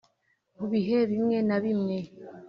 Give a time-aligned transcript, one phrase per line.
[0.57, 1.97] mu bihe bimwe na bimwe